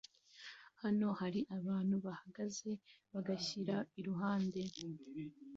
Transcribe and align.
Hano 0.81 1.07
hari 1.19 1.39
abantu 1.57 1.95
bahagaze 2.05 2.71
bagashyira 3.13 3.75
iruhande 3.99 4.61